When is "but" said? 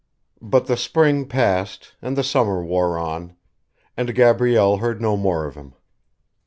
0.49-0.65